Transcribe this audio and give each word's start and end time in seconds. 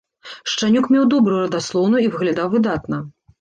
Шчанюк 0.53 0.87
меў 0.95 1.05
добрую 1.13 1.37
радаслоўную 1.43 2.01
і 2.05 2.09
выглядаў 2.17 2.51
выдатна. 2.57 3.03